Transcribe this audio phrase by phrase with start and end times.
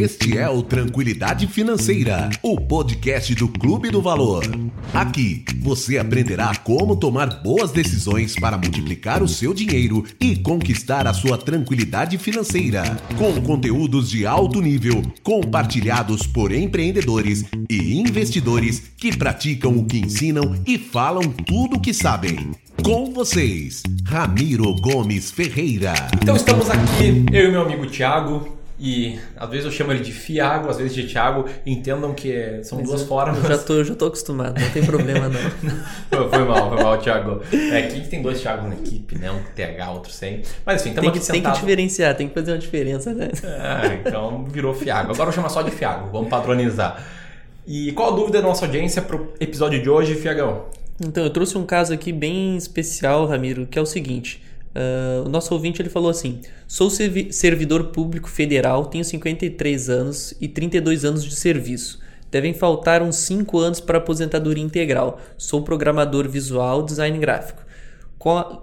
[0.00, 4.42] Este é o Tranquilidade Financeira, o podcast do Clube do Valor.
[4.94, 11.12] Aqui você aprenderá como tomar boas decisões para multiplicar o seu dinheiro e conquistar a
[11.12, 12.82] sua tranquilidade financeira,
[13.18, 20.54] com conteúdos de alto nível compartilhados por empreendedores e investidores que praticam o que ensinam
[20.66, 22.52] e falam tudo o que sabem.
[22.82, 25.92] Com vocês, Ramiro Gomes Ferreira.
[26.22, 30.10] Então estamos aqui, eu e meu amigo Thiago, e às vezes eu chamo ele de
[30.10, 31.44] Fiago, às vezes de Thiago.
[31.66, 33.44] Entendam que são Mas duas eu, formas.
[33.44, 35.28] Eu já tô, já tô acostumado, não tem problema
[36.10, 36.30] não.
[36.30, 37.42] foi mal, foi mal, Thiago.
[37.52, 39.30] É aqui que tem dois Thiagos na equipe, né?
[39.30, 40.40] Um TH, outro sem.
[40.64, 41.42] Mas enfim, estamos aqui sentados.
[41.42, 43.28] Tem que diferenciar, tem que fazer uma diferença, né?
[43.44, 45.12] É, então virou Fiago.
[45.12, 47.06] Agora eu chamo só de Fiago, vamos padronizar.
[47.66, 50.64] E qual a dúvida da nossa audiência para o episódio de hoje, Fiagão?
[51.02, 54.42] Então, eu trouxe um caso aqui bem especial, Ramiro, que é o seguinte.
[54.74, 60.46] Uh, o nosso ouvinte ele falou assim: Sou servidor público federal, tenho 53 anos e
[60.46, 62.00] 32 anos de serviço.
[62.30, 65.20] Devem faltar uns 5 anos para aposentadoria integral.
[65.36, 67.62] Sou programador visual, design gráfico.
[68.24, 68.62] A...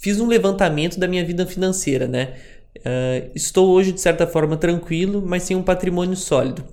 [0.00, 2.34] Fiz um levantamento da minha vida financeira, né?
[2.78, 6.64] Uh, estou hoje de certa forma tranquilo, mas sem um patrimônio sólido.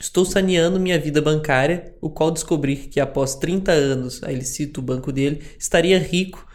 [0.00, 4.80] Estou saneando minha vida bancária, o qual descobri que após 30 anos, aí ele cita
[4.80, 6.46] o banco dele, estaria rico,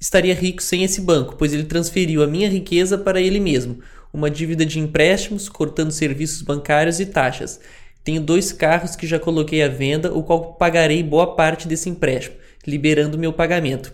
[0.00, 3.80] estaria rico sem esse banco, pois ele transferiu a minha riqueza para ele mesmo,
[4.12, 7.60] uma dívida de empréstimos, cortando serviços bancários e taxas.
[8.04, 12.36] Tenho dois carros que já coloquei à venda, o qual pagarei boa parte desse empréstimo,
[12.66, 13.92] liberando meu pagamento.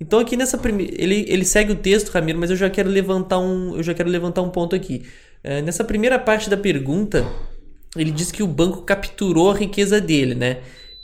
[0.00, 3.38] Então aqui nessa primeira, ele, ele segue o texto, Ramiro, mas eu já quero levantar
[3.38, 5.04] um, eu já quero levantar um ponto aqui.
[5.42, 7.26] É, nessa primeira parte da pergunta,
[7.96, 10.58] ele diz que o banco capturou a riqueza dele, né?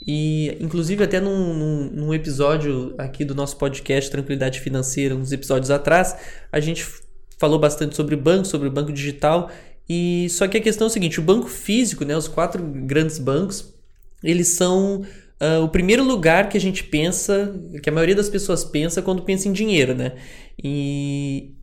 [0.05, 5.71] E, inclusive, até num, num, num, episódio aqui do nosso podcast Tranquilidade Financeira, uns episódios
[5.71, 6.15] atrás,
[6.51, 6.85] a gente
[7.37, 9.49] falou bastante sobre banco, sobre banco digital.
[9.89, 13.17] E só que a questão é o seguinte: o banco físico, né, os quatro grandes
[13.17, 13.73] bancos,
[14.23, 15.05] eles são
[15.41, 19.23] uh, o primeiro lugar que a gente pensa, que a maioria das pessoas pensa quando
[19.23, 20.13] pensa em dinheiro, né?
[20.61, 21.56] E,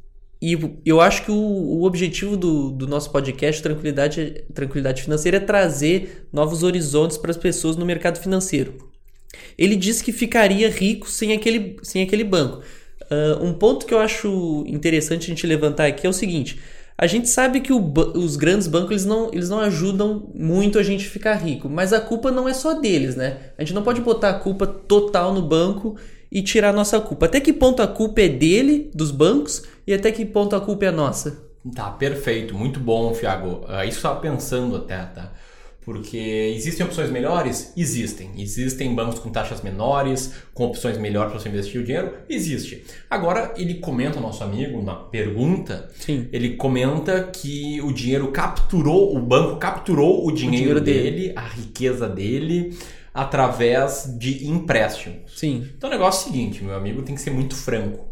[0.53, 5.41] e eu acho que o, o objetivo do, do, nosso podcast Tranquilidade, Tranquilidade Financeira é
[5.41, 8.91] trazer novos horizontes para as pessoas no mercado financeiro.
[9.57, 12.61] Ele disse que ficaria rico sem aquele, sem aquele banco.
[13.11, 16.61] Uh, um ponto que eu acho interessante a gente levantar aqui é o seguinte:
[16.97, 20.83] a gente sabe que o, os grandes bancos eles não, eles não ajudam muito a
[20.83, 23.39] gente ficar rico, mas a culpa não é só deles, né?
[23.57, 25.97] A gente não pode botar a culpa total no banco
[26.35, 27.27] e tirar a nossa culpa.
[27.27, 30.87] Até que ponto a culpa é dele, dos bancos, e até que ponto a culpa
[30.87, 31.45] é nossa?
[31.73, 32.55] Tá, perfeito.
[32.55, 33.65] Muito bom, Fiago.
[33.65, 35.33] Uh, isso eu estava pensando até, tá?
[35.85, 36.17] Porque
[36.57, 37.73] existem opções melhores?
[37.77, 38.31] Existem.
[38.39, 42.15] Existem bancos com taxas menores, com opções melhores para você investir o dinheiro?
[42.29, 42.85] Existe.
[43.09, 46.27] Agora, ele comenta, nosso amigo, na pergunta, Sim.
[46.33, 51.33] ele comenta que o dinheiro capturou, o banco capturou o dinheiro, o dinheiro dele, dele,
[51.37, 52.75] a riqueza dele,
[53.15, 55.39] através de empréstimos.
[55.39, 55.71] Sim.
[55.77, 58.09] Então o negócio é o seguinte, meu amigo, tem que ser muito franco.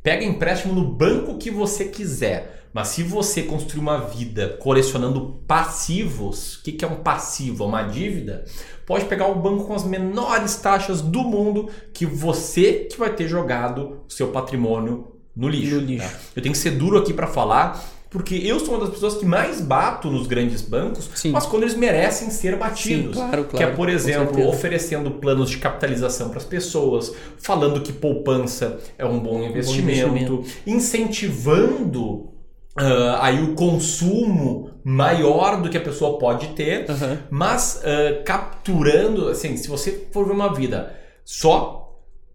[0.00, 2.62] Pega empréstimo no banco que você quiser.
[2.72, 7.62] Mas se você construir uma vida colecionando passivos, o que, que é um passivo?
[7.62, 8.44] É uma dívida?
[8.84, 13.28] Pode pegar o banco com as menores taxas do mundo que você que vai ter
[13.28, 15.76] jogado o seu patrimônio no lixo.
[15.76, 16.08] No lixo.
[16.08, 16.18] Tá?
[16.34, 17.80] Eu tenho que ser duro aqui para falar,
[18.14, 21.32] porque eu sou uma das pessoas que mais bato nos grandes bancos, Sim.
[21.32, 23.16] mas quando eles merecem ser batidos.
[23.16, 27.80] Sim, claro, claro, que é, por exemplo, oferecendo planos de capitalização para as pessoas, falando
[27.80, 30.44] que poupança é um bom investimento, um bom investimento.
[30.64, 32.30] incentivando
[32.76, 37.18] Uh, aí o consumo maior do que a pessoa pode ter, uhum.
[37.30, 40.92] mas uh, capturando, assim, se você for ver uma vida
[41.24, 41.83] só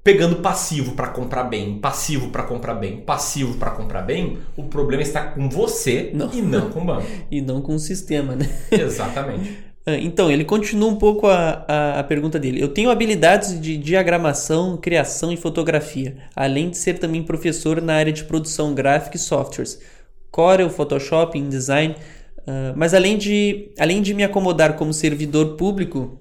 [0.03, 5.03] pegando passivo para comprar bem, passivo para comprar bem, passivo para comprar bem, o problema
[5.03, 6.31] está com você não.
[6.33, 7.07] e não com o banco.
[7.29, 8.49] e não com o sistema, né?
[8.71, 9.69] Exatamente.
[9.85, 12.61] Ah, então, ele continua um pouco a, a, a, pergunta dele.
[12.61, 18.11] Eu tenho habilidades de diagramação, criação e fotografia, além de ser também professor na área
[18.11, 19.81] de produção gráfica e softwares,
[20.29, 21.95] Corel, Photoshop, InDesign.
[22.39, 26.19] Uh, mas além de, além de me acomodar como servidor público,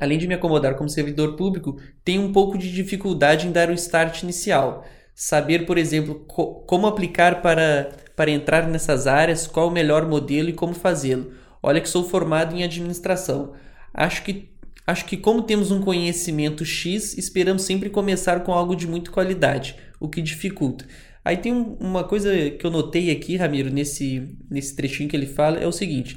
[0.00, 3.74] além de me acomodar como servidor público, tenho um pouco de dificuldade em dar o
[3.74, 4.84] start inicial.
[5.14, 10.48] Saber, por exemplo, co como aplicar para, para entrar nessas áreas, qual o melhor modelo
[10.48, 11.32] e como fazê-lo.
[11.62, 13.52] Olha que sou formado em administração.
[13.92, 14.48] Acho que,
[14.86, 19.76] acho que como temos um conhecimento X, esperamos sempre começar com algo de muita qualidade,
[20.00, 20.86] o que dificulta.
[21.22, 25.58] Aí tem uma coisa que eu notei aqui, Ramiro, nesse, nesse trechinho que ele fala,
[25.58, 26.16] é o seguinte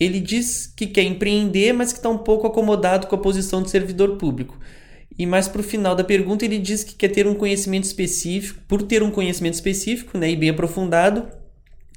[0.00, 3.68] ele diz que quer empreender, mas que está um pouco acomodado com a posição de
[3.68, 4.58] servidor público.
[5.18, 8.62] E mais para o final da pergunta, ele diz que quer ter um conhecimento específico,
[8.66, 11.28] por ter um conhecimento específico né, e bem aprofundado,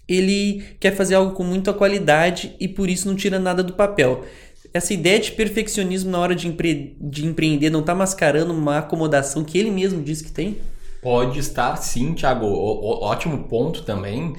[0.05, 4.25] ele quer fazer algo com muita qualidade e por isso não tira nada do papel.
[4.73, 9.45] Essa ideia de perfeccionismo na hora de, empre de empreender não está mascarando uma acomodação
[9.45, 10.57] que ele mesmo diz que tem?
[11.01, 12.45] Pode estar sim, Thiago.
[12.47, 14.35] Ótimo ponto também.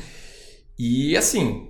[0.78, 1.68] E assim,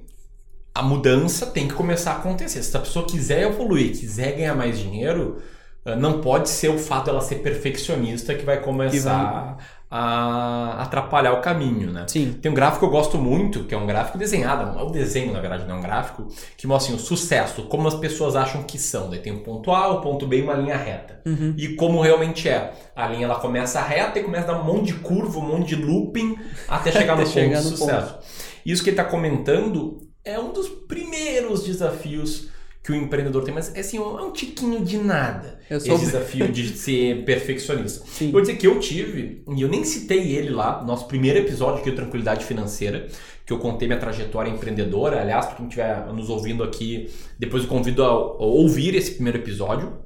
[0.74, 2.62] a mudança tem que começar a acontecer.
[2.62, 5.38] Se a pessoa quiser evoluir, quiser ganhar mais dinheiro,
[5.84, 9.56] eh, não pode ser o fato dela ser perfeccionista que vai começar
[9.88, 12.04] a atrapalhar o caminho, né?
[12.08, 12.36] Sim.
[12.42, 15.32] Tem um gráfico que eu gosto muito, que é um gráfico desenhado, é um desenho,
[15.32, 16.26] na verdade, não é um gráfico,
[16.56, 19.08] que mostra assim, o sucesso, como as pessoas acham que são.
[19.08, 21.20] Daí tem o ponto A, o ponto B e uma linha reta.
[21.24, 21.54] Uhum.
[21.56, 22.72] E como realmente é.
[22.96, 25.76] A linha ela começa reta e começa a dar um monte de curva, um monte
[25.76, 26.36] de looping
[26.66, 28.18] até chegar no Até ponto chegar de no sucesso.
[28.66, 32.48] Isso que ele está comentando é um dos primeiros desafios
[32.82, 35.58] que o empreendedor tem, mas é assim, um, é um tiquinho de nada.
[35.70, 38.04] Esse desafio de ser perfeccionista.
[38.06, 38.30] Sim.
[38.30, 41.80] Vou dizer que eu tive, e eu nem citei ele lá, no nosso primeiro episódio
[41.80, 43.08] aqui, Tranquilidade Financeira,
[43.46, 45.18] que eu contei minha trajetória empreendedora.
[45.18, 49.38] Aliás, para quem estiver nos ouvindo aqui, depois eu convido a, a ouvir esse primeiro
[49.38, 50.03] episódio.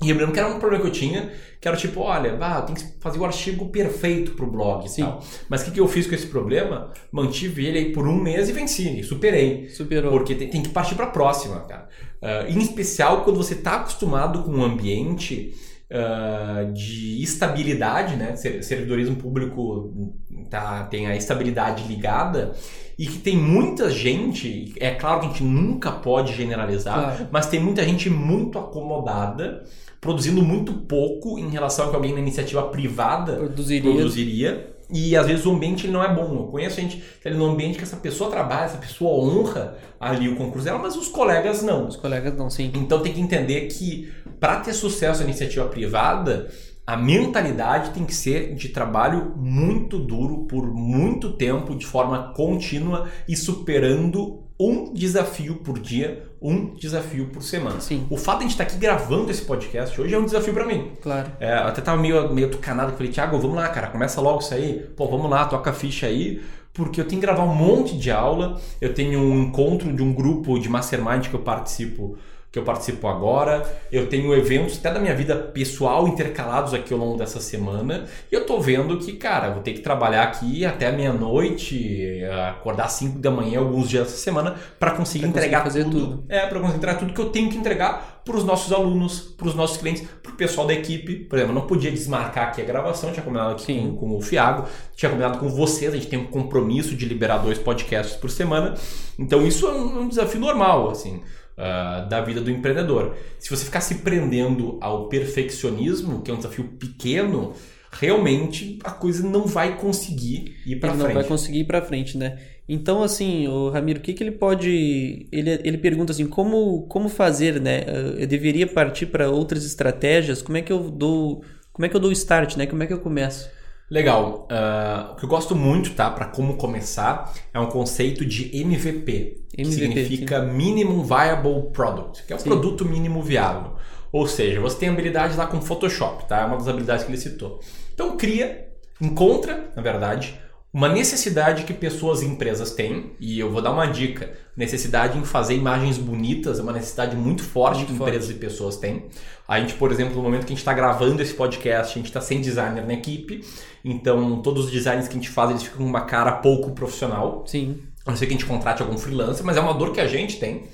[0.00, 2.36] E eu me lembro que era um problema que eu tinha, que era tipo, olha,
[2.36, 5.02] bah, tem que fazer o artigo perfeito pro blog Sim.
[5.02, 5.24] tal.
[5.48, 6.92] Mas o que, que eu fiz com esse problema?
[7.10, 9.68] Mantive ele aí por um mês e venci, e superei.
[9.68, 10.12] Superou.
[10.12, 11.88] Porque tem, tem que partir para a próxima, cara.
[12.22, 15.54] Ah, em especial quando você está acostumado com um ambiente
[15.90, 18.36] ah, de estabilidade, né?
[18.36, 20.14] Ser- Servidorismo público
[20.50, 22.52] tá, tem a estabilidade ligada
[22.98, 27.28] e que tem muita gente, é claro que a gente nunca pode generalizar, Claro.
[27.30, 29.62] mas tem muita gente muito acomodada,
[30.00, 33.92] produzindo muito pouco em relação ao que alguém na iniciativa privada Produziria.
[33.92, 34.77] produziria.
[34.90, 36.34] E às vezes o ambiente ele não é bom.
[36.34, 40.28] Eu conheço gente que ali no ambiente que essa pessoa trabalha, essa pessoa honra ali
[40.28, 41.88] o concurso dela, mas os colegas não.
[41.88, 42.70] Os colegas não, sim.
[42.74, 46.48] Então tem que entender que para ter sucesso na iniciativa privada,
[46.86, 53.08] a mentalidade tem que ser de trabalho muito duro por muito tempo, de forma contínua
[53.28, 57.80] e superando um desafio por dia, um desafio por semana.
[57.80, 58.06] Sim.
[58.10, 60.64] O fato de a gente estar aqui gravando esse podcast hoje é um desafio para
[60.64, 60.92] mim.
[61.00, 61.30] Claro.
[61.38, 64.52] É, eu até tava meio, meio tucanado, falei, Thiago, vamos lá, cara, começa logo isso
[64.54, 64.80] aí.
[64.96, 68.10] Pô, vamos lá, toca a ficha aí, porque eu tenho que gravar um monte de
[68.10, 72.16] aula, eu tenho um encontro de um grupo de mastermind que eu participo
[72.50, 73.62] que eu participo agora,
[73.92, 78.34] eu tenho eventos até da minha vida pessoal intercalados aqui ao longo dessa semana, e
[78.34, 83.18] eu tô vendo que, cara, vou ter que trabalhar aqui até meia-noite, acordar às 5
[83.18, 86.00] da manhã alguns dias dessa semana para conseguir Pra conseguir entregar fazer tudo.
[86.00, 86.24] tudo.
[86.28, 89.48] É, para conseguir entregar tudo que eu tenho que entregar para os nossos alunos, para
[89.48, 91.16] os nossos clientes, para o pessoal da equipe.
[91.16, 93.96] Por exemplo, eu não podia desmarcar aqui a gravação, tinha combinado aqui Sim.
[93.98, 97.38] com, com o Fiago, tinha combinado com vocês, a gente tem um compromisso de liberar
[97.38, 98.74] dois podcasts por semana.
[99.18, 101.22] Então isso é um, um desafio normal, assim.
[101.58, 103.16] Ah, da vida do empreendedor.
[103.38, 107.52] Se você ficar se prendendo ao perfeccionismo, que é um desafio pequeno,
[107.90, 111.04] realmente a coisa não vai conseguir ir para frente.
[111.04, 112.38] não vai conseguir ir pra frente, né?
[112.68, 115.26] Então, assim, o Ramiro, o que, que ele pode.
[115.32, 117.84] Ele, ele pergunta assim: como, como fazer, né?
[118.18, 120.40] Eu deveria partir para outras estratégias?
[120.40, 121.42] Como é que eu dou.
[121.72, 122.66] Como é que eu dou o start, né?
[122.66, 123.48] Como é que eu começo?
[123.90, 124.46] Legal.
[124.50, 126.10] Ah, o que eu gosto muito, tá?
[126.10, 132.32] Para como começar, é um conceito de MVP, que MVP, significa Minimum Viable Product, que
[132.32, 132.48] é o Sim.
[132.48, 133.72] produto mínimo viável.
[134.12, 136.40] Ou seja, você tem habilidade lá com Photoshop, tá?
[136.40, 137.60] É uma das habilidades que ele citou.
[137.94, 138.68] Então cria,
[139.00, 140.38] encontra, na verdade,
[140.72, 145.24] uma necessidade que pessoas e empresas têm, e eu vou dar uma dica: necessidade em
[145.24, 148.10] fazer imagens bonitas é uma necessidade muito forte Muito que forte.
[148.10, 149.04] empresas e pessoas têm.
[149.46, 152.06] A gente, por exemplo, no momento que a gente está gravando esse podcast, a gente
[152.08, 153.44] está sem designer na equipe,
[153.84, 157.44] então todos os designs que a gente faz eles ficam com uma cara pouco profissional.
[157.46, 157.78] Sim.
[158.04, 160.08] A não ser que a gente contrate algum freelancer, mas é uma dor que a
[160.08, 160.64] gente tem.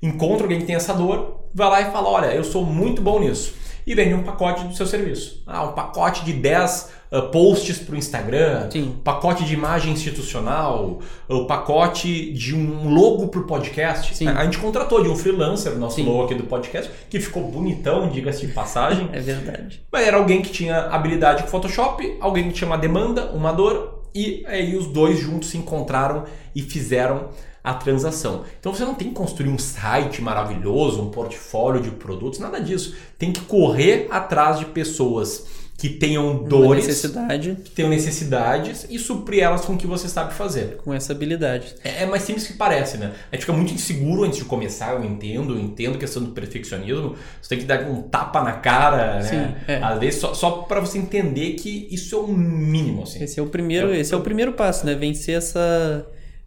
[0.00, 3.18] Encontra alguém que tem essa dor, vai lá e fala: Olha, eu sou muito bom
[3.18, 3.54] nisso.
[3.86, 5.42] E vende um pacote do seu serviço.
[5.46, 8.82] Ah, um pacote de 10 ah, posts para o Instagram, Sim.
[8.82, 14.16] um pacote de imagem institucional, o pacote de um logo para o podcast.
[14.16, 14.26] Sim.
[14.26, 16.04] A gente contratou de um freelancer, o nosso Sim.
[16.04, 19.08] logo aqui do podcast, que ficou bonitão, diga-se de passagem.
[19.16, 19.82] É verdade.
[19.90, 23.96] Mas era alguém que tinha habilidade com Photoshop, alguém que tinha uma demanda, uma dor,
[24.14, 26.24] e aí os dois juntos se encontraram
[26.54, 27.28] e fizeram
[27.66, 28.44] a transação.
[28.60, 32.94] Então você não tem que construir um site maravilhoso, um portfólio de produtos, nada disso.
[33.18, 35.44] Tem que correr atrás de pessoas
[35.78, 40.32] que tenham dores, necessidade que tenham necessidades e suprir elas com o que você sabe
[40.32, 40.78] fazer.
[40.82, 41.74] com essa habilidade.
[41.84, 43.12] É é mais simples que parece, né?
[43.30, 46.30] A gente fica muito inseguro antes de começar, eu entendo, eu entendo a questão do
[46.30, 47.14] perfeccionismo.
[47.42, 49.22] Você tem que dar um tapa na cara, né?
[49.22, 49.76] Sim, é.
[49.82, 53.22] Às vezes só, só para você entender que isso é o mínimo, assim.
[53.22, 54.94] Esse é o primeiro, É o- esse é o primeiro passo, né?
[54.94, 56.06] Vencer essa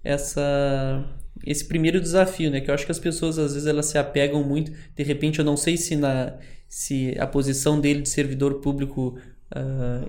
[0.09, 1.05] essa
[1.45, 2.59] esse primeiro desafio, né?
[2.59, 4.71] Que eu acho que as pessoas às vezes elas se apegam muito.
[4.95, 6.37] De repente eu não sei se na
[6.67, 9.17] se a posição dele de servidor público
[9.51, 10.05] ah,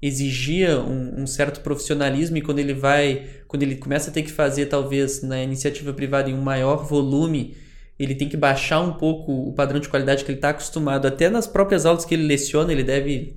[0.00, 4.30] exigia um, um, certo profissionalismo e quando ele vai, quando ele começa a ter que
[4.30, 7.54] fazer talvez na iniciativa privada em um maior volume,
[7.98, 11.06] ele tem que baixar um pouco o padrão de qualidade que ele está acostumado.
[11.06, 13.36] Até nas próprias aulas que ele leciona, ele deve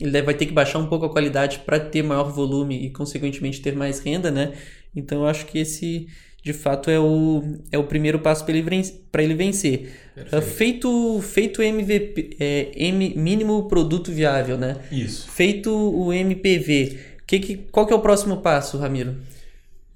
[0.00, 2.90] ele deve, vai ter que baixar um pouco a qualidade para ter maior volume e
[2.90, 4.52] consequentemente ter mais renda, né?
[4.94, 6.06] Então eu acho que esse
[6.42, 8.82] de fato é o, é o primeiro passo para ele,
[9.18, 9.94] ele vencer.
[10.30, 14.76] Uh, feito feito MVP, é, M, mínimo produto viável, né?
[14.92, 15.30] Isso.
[15.30, 19.16] Feito o MPV, que, que, qual que é o próximo passo, Ramiro?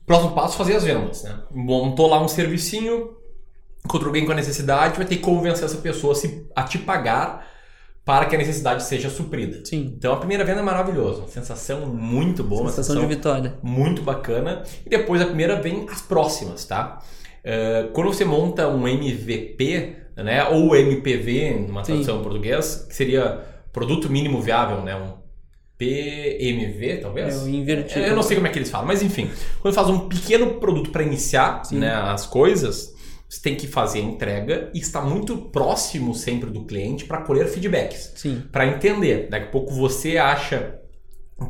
[0.07, 1.38] Próximo passo fazer as vendas, né?
[1.50, 3.11] Montou lá um servicinho,
[3.85, 6.78] encontrou alguém com a necessidade, vai ter que convencer essa pessoa a, se, a te
[6.78, 7.47] pagar
[8.09, 9.61] para que a necessidade seja suprida.
[9.67, 9.93] Sim.
[9.95, 14.00] Então a primeira venda é maravilhosa, uma sensação muito boa, sensação, sensação de vitória, muito
[14.00, 14.62] bacana.
[14.87, 17.03] E depois a primeira vem as próximas, tá?
[17.45, 22.21] Uh, quando você monta um MVP, né, ou MPV, numa tradução Sim.
[22.21, 25.12] em português, que seria produto mínimo viável, né, um
[25.77, 27.35] PMV, talvez?
[27.35, 28.07] É, o invertido.
[28.07, 29.31] Eu não sei como é que eles falam, mas enfim.
[29.61, 32.97] Quando faz um pequeno produto para iniciar né, as coisas,
[33.28, 37.47] você tem que fazer a entrega e estar muito próximo sempre do cliente para colher
[37.47, 38.12] feedbacks.
[38.16, 38.42] Sim.
[38.50, 39.28] Para entender.
[39.28, 40.78] Daqui a pouco você acha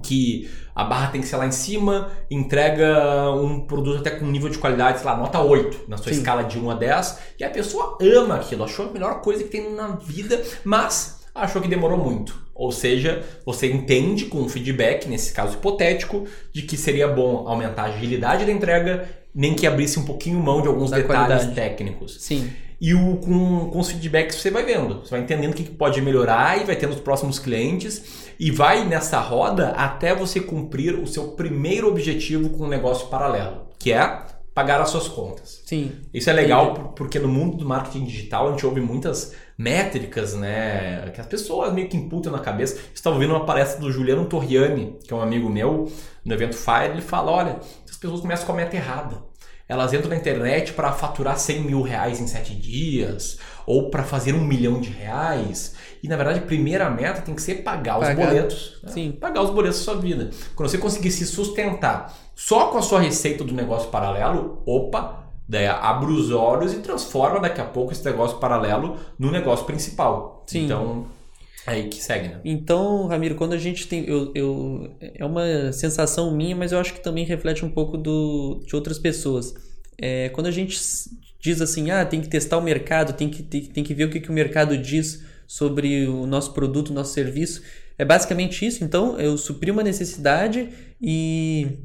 [0.02, 4.48] que a barra tem que ser lá em cima, entrega um produto até com nível
[4.48, 6.18] de qualidade, sei lá, nota 8 na sua Sim.
[6.18, 9.50] escala de 1 a 10, e a pessoa ama aquilo, achou a melhor coisa que
[9.50, 12.46] tem na vida, mas achou que demorou muito.
[12.54, 17.82] Ou seja, você entende com o feedback, nesse caso hipotético, de que seria bom aumentar
[17.82, 19.08] a agilidade da entrega
[19.38, 21.54] nem que abrisse um pouquinho mão de alguns da detalhes qualidade.
[21.54, 22.16] técnicos.
[22.18, 22.50] Sim.
[22.80, 26.02] E o, com, com os feedbacks você vai vendo, você vai entendendo o que pode
[26.02, 31.06] melhorar e vai tendo os próximos clientes e vai nessa roda até você cumprir o
[31.06, 35.62] seu primeiro objetivo com um negócio paralelo, que é pagar as suas contas.
[35.64, 35.92] Sim.
[36.12, 36.88] Isso é legal Entendi.
[36.96, 41.72] porque no mundo do marketing digital a gente ouve muitas métricas, né, que as pessoas
[41.72, 42.76] meio que imputam na cabeça.
[42.92, 45.88] Estava ouvindo uma palestra do Juliano Torriani, que é um amigo meu,
[46.24, 49.27] no evento Fire, ele fala, olha, as pessoas começam com a meta errada
[49.68, 54.32] elas entram na internet para faturar 100 mil reais em 7 dias ou para fazer
[54.32, 55.74] um milhão de reais.
[56.02, 58.10] E na verdade, a primeira meta tem que ser pagar, pagar.
[58.10, 58.80] os boletos.
[58.82, 58.90] Né?
[58.90, 59.12] Sim.
[59.12, 60.30] Pagar os boletos da sua vida.
[60.56, 65.66] Quando você conseguir se sustentar só com a sua receita do negócio paralelo, opa, daí
[65.66, 70.44] abre os olhos e transforma daqui a pouco esse negócio paralelo no negócio principal.
[70.46, 70.64] Sim.
[70.64, 71.06] Então,
[71.66, 72.40] aí que segue, né?
[72.44, 74.04] Então, Ramiro, quando a gente tem.
[74.06, 78.62] Eu, eu, é uma sensação minha, mas eu acho que também reflete um pouco do,
[78.66, 79.54] de outras pessoas.
[80.00, 80.78] É, quando a gente
[81.40, 84.10] diz assim, ah, tem que testar o mercado, tem que, tem, tem que ver o
[84.10, 87.62] que, que o mercado diz sobre o nosso produto, o nosso serviço.
[87.96, 88.84] É basicamente isso.
[88.84, 90.68] Então, eu supri uma necessidade
[91.00, 91.78] e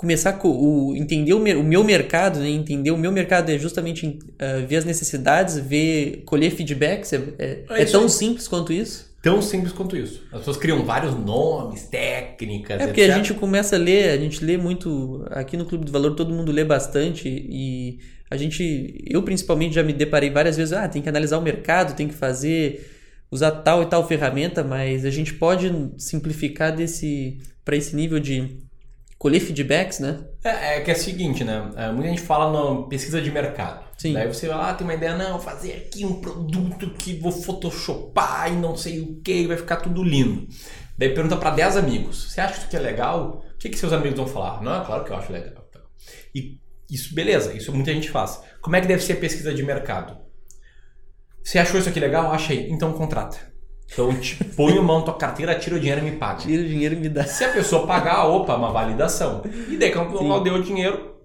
[0.00, 2.48] começar a o, entender o, o, meu mercado, né?
[2.48, 7.12] entender o meu mercado é justamente uh, ver as necessidades, ver, colher feedbacks.
[7.12, 9.10] É, é, é, é tão simples quanto isso.
[9.20, 10.22] Tão simples quanto isso.
[10.32, 12.80] As pessoas criam vários nomes, técnicas.
[12.80, 13.14] É porque etc.
[13.14, 15.22] a gente começa a ler, a gente lê muito.
[15.32, 17.98] Aqui no Clube do Valor todo mundo lê bastante e
[18.30, 19.04] a gente.
[19.06, 20.72] Eu principalmente já me deparei várias vezes.
[20.72, 22.90] Ah, tem que analisar o mercado, tem que fazer.
[23.30, 28.69] usar tal e tal ferramenta, mas a gente pode simplificar desse para esse nível de
[29.20, 30.24] colher feedbacks, né?
[30.42, 31.70] É, é que é o seguinte, né?
[31.76, 33.84] É, muita gente fala na pesquisa de mercado.
[33.98, 34.14] Sim.
[34.14, 38.50] Daí você vai lá, tem uma ideia, não, fazer aqui um produto que vou photoshopar
[38.50, 40.48] e não sei o que, vai ficar tudo lindo.
[40.96, 43.44] Daí pergunta para 10 amigos, você acha que isso aqui é legal?
[43.54, 44.62] O que, que seus amigos vão falar?
[44.62, 45.68] Não, é claro que eu acho legal.
[46.34, 46.58] E
[46.90, 48.42] isso, beleza, isso muita gente faz.
[48.62, 50.16] Como é que deve ser a pesquisa de mercado?
[51.44, 52.32] Você achou isso aqui legal?
[52.32, 52.70] Achei.
[52.70, 53.49] Então contrata.
[53.92, 56.40] Então, te põe a mão na tua carteira, tira o dinheiro e me paga.
[56.40, 57.24] Tira o dinheiro e me dá.
[57.24, 59.42] Se a pessoa pagar, opa, uma validação.
[59.68, 61.16] E daí, quando ela deu o dinheiro,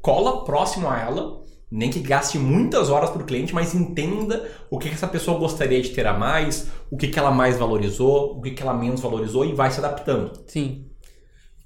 [0.00, 4.78] cola próximo a ela, nem que gaste muitas horas para o cliente, mas entenda o
[4.78, 8.38] que, que essa pessoa gostaria de ter a mais, o que, que ela mais valorizou,
[8.38, 10.32] o que, que ela menos valorizou e vai se adaptando.
[10.46, 10.85] Sim.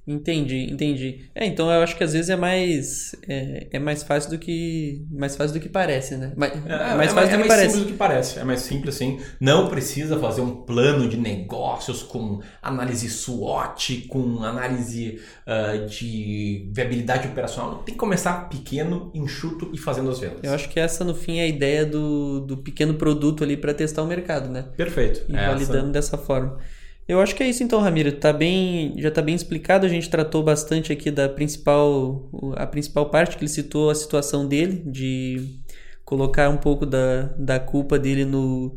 [0.07, 1.27] Entendi, entendi.
[1.35, 5.05] É, então eu acho que às vezes é mais é, é mais fácil do que
[5.11, 6.33] mais fácil do que parece, né?
[6.37, 7.71] Mais, é, é mais fácil é, do que mais parece.
[7.71, 8.39] simples do que parece.
[8.39, 9.21] É mais simples assim.
[9.39, 17.29] Não precisa fazer um plano de negócios com análise SWOT, com análise uh, de viabilidade
[17.29, 17.83] operacional.
[17.85, 20.41] Tem que começar pequeno, enxuto e fazendo as vendas.
[20.43, 23.75] Eu acho que essa no fim é a ideia do, do pequeno produto ali para
[23.75, 24.65] testar o mercado, né?
[24.77, 25.25] Perfeito.
[25.29, 26.59] E validando dessa forma.
[27.11, 28.13] Eu acho que é isso então, Ramiro.
[28.13, 29.85] Tá bem, já está bem explicado.
[29.85, 34.47] A gente tratou bastante aqui da principal, a principal parte que ele citou a situação
[34.47, 35.59] dele de
[36.05, 38.77] colocar um pouco da, da culpa dele no,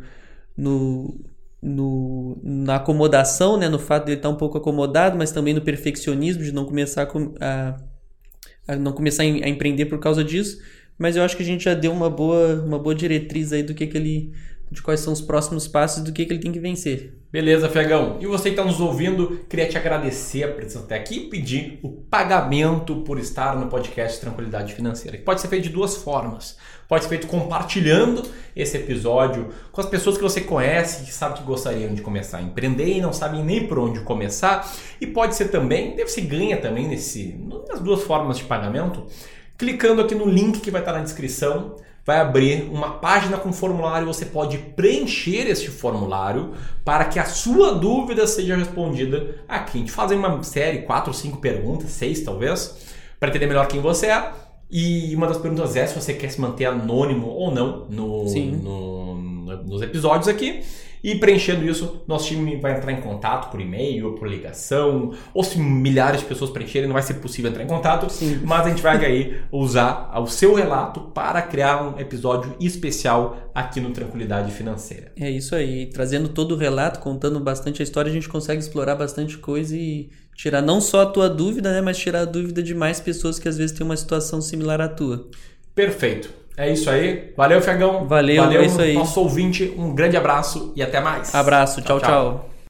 [0.58, 1.24] no,
[1.62, 5.54] no na acomodação, né, no fato de ele estar tá um pouco acomodado, mas também
[5.54, 7.08] no perfeccionismo de não começar
[7.40, 7.80] a,
[8.68, 10.58] a não começar a empreender por causa disso.
[10.98, 13.76] Mas eu acho que a gente já deu uma boa, uma boa diretriz aí do
[13.76, 14.34] que, que ele
[14.74, 17.14] de quais são os próximos passos do que, que ele tem que vencer.
[17.32, 18.18] Beleza, Fegão.
[18.20, 21.80] E você que está nos ouvindo, queria te agradecer a presença até aqui e pedir
[21.82, 26.58] o pagamento por estar no podcast Tranquilidade Financeira, que pode ser feito de duas formas.
[26.88, 28.24] Pode ser feito compartilhando
[28.56, 32.42] esse episódio com as pessoas que você conhece, que sabe que gostariam de começar a
[32.42, 34.72] empreender e não sabem nem por onde começar.
[35.02, 37.36] E pode ser também, você ganha também nesse,
[37.68, 39.08] nas duas formas de pagamento,
[39.58, 44.08] clicando aqui no link que vai estar na descrição vai abrir uma página com formulário.
[44.08, 49.78] Você pode preencher este formulário para que a sua dúvida seja respondida aqui.
[49.78, 52.78] A gente faz uma série, quatro, cinco perguntas, seis talvez,
[53.20, 54.32] para entender melhor quem você é.
[54.70, 59.16] E uma das perguntas é se você quer se manter anônimo ou não no, no,
[59.16, 60.64] no nos episódios aqui.
[61.04, 65.44] E preenchendo isso, nosso time vai entrar em contato por e-mail, ou por ligação, ou
[65.44, 68.40] se milhares de pessoas preencherem, não vai ser possível entrar em contato, Sim.
[68.46, 73.82] mas a gente vai aí usar o seu relato para criar um episódio especial aqui
[73.82, 75.12] no Tranquilidade Financeira.
[75.20, 78.96] É isso aí, trazendo todo o relato, contando bastante a história, a gente consegue explorar
[78.96, 82.74] bastante coisa e tirar não só a tua dúvida, né, mas tirar a dúvida de
[82.74, 85.28] mais pessoas que às vezes têm uma situação similar à tua.
[85.76, 86.43] Perfeito.
[86.56, 87.34] É isso aí.
[87.36, 88.06] Valeu, Fiagão.
[88.06, 88.94] Valeu, Valeu, é isso aí.
[88.94, 91.34] Nosso ouvinte, um grande abraço e até mais.
[91.34, 92.10] Abraço, tchau, tchau.
[92.10, 92.53] tchau.